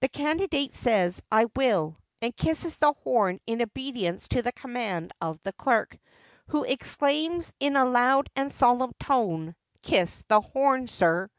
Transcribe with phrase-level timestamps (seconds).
[0.00, 5.42] The CANDIDATE says 'I will,' and kisses the horn in obedience to the command of
[5.42, 5.98] the CLERK,
[6.48, 11.30] who exclaims in a loud and solemn tone, 'Kiss the horn, sir!